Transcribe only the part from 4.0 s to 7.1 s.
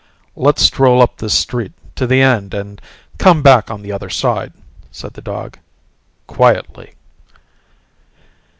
side," said the dog. "Quietly."